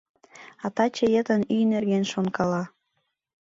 [0.65, 2.63] А таче йытын ӱй нерген шонкала.